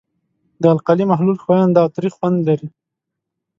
د 0.61 0.63
القلي 0.75 1.05
محلول 1.11 1.37
ښوینده 1.43 1.79
او 1.83 1.89
تریخ 1.95 2.13
خوند 2.19 2.37
لري. 2.47 2.67